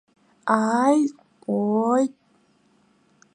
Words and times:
Ааит, 0.57 1.15
ооит! 1.55 2.13